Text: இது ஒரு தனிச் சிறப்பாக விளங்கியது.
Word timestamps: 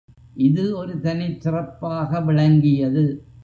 இது 0.37 0.63
ஒரு 0.77 0.93
தனிச் 0.99 1.41
சிறப்பாக 1.41 2.21
விளங்கியது. 2.21 3.05